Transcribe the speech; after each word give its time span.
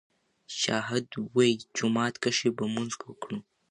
شاهد 0.59 1.07
ووې 1.17 1.49
جومات 1.75 2.15
کښې 2.23 2.49
به 2.57 2.65
مونځ 2.73 2.91
وکړو 3.01 3.37